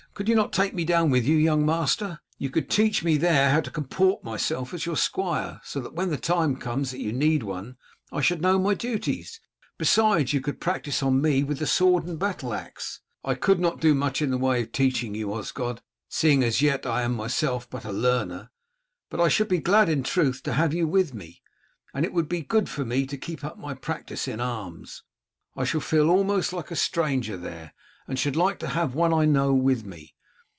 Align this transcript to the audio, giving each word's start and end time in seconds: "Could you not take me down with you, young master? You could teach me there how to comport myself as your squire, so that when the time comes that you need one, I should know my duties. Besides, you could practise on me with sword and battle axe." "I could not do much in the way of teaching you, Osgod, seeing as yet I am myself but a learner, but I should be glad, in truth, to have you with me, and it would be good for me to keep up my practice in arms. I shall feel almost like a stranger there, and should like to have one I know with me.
"Could 0.13 0.27
you 0.29 0.35
not 0.35 0.51
take 0.51 0.73
me 0.73 0.83
down 0.83 1.09
with 1.09 1.23
you, 1.25 1.37
young 1.37 1.65
master? 1.65 2.19
You 2.37 2.49
could 2.49 2.69
teach 2.69 3.01
me 3.01 3.15
there 3.17 3.49
how 3.49 3.61
to 3.61 3.71
comport 3.71 4.25
myself 4.25 4.73
as 4.73 4.85
your 4.85 4.97
squire, 4.97 5.61
so 5.63 5.79
that 5.79 5.93
when 5.93 6.09
the 6.09 6.17
time 6.17 6.57
comes 6.57 6.91
that 6.91 6.99
you 6.99 7.13
need 7.13 7.43
one, 7.43 7.77
I 8.11 8.19
should 8.19 8.41
know 8.41 8.59
my 8.59 8.73
duties. 8.75 9.39
Besides, 9.77 10.33
you 10.33 10.41
could 10.41 10.59
practise 10.59 11.01
on 11.01 11.21
me 11.21 11.43
with 11.45 11.65
sword 11.67 12.03
and 12.05 12.19
battle 12.19 12.53
axe." 12.53 12.99
"I 13.23 13.35
could 13.35 13.59
not 13.61 13.79
do 13.79 13.95
much 13.95 14.21
in 14.21 14.31
the 14.31 14.37
way 14.37 14.61
of 14.63 14.73
teaching 14.73 15.15
you, 15.15 15.33
Osgod, 15.33 15.81
seeing 16.09 16.43
as 16.43 16.61
yet 16.61 16.85
I 16.85 17.01
am 17.03 17.15
myself 17.15 17.67
but 17.69 17.85
a 17.85 17.93
learner, 17.93 18.51
but 19.09 19.21
I 19.21 19.29
should 19.29 19.47
be 19.47 19.59
glad, 19.59 19.87
in 19.87 20.03
truth, 20.03 20.43
to 20.43 20.53
have 20.53 20.73
you 20.73 20.87
with 20.89 21.13
me, 21.13 21.41
and 21.93 22.03
it 22.05 22.11
would 22.11 22.27
be 22.29 22.41
good 22.41 22.67
for 22.67 22.83
me 22.83 23.05
to 23.07 23.17
keep 23.17 23.45
up 23.45 23.57
my 23.57 23.73
practice 23.73 24.27
in 24.27 24.41
arms. 24.41 25.03
I 25.55 25.63
shall 25.63 25.79
feel 25.81 26.09
almost 26.11 26.51
like 26.51 26.69
a 26.69 26.75
stranger 26.75 27.37
there, 27.37 27.73
and 28.07 28.17
should 28.19 28.35
like 28.35 28.57
to 28.59 28.67
have 28.67 28.93
one 28.95 29.13
I 29.13 29.23
know 29.23 29.53
with 29.53 29.85
me. 29.85 30.15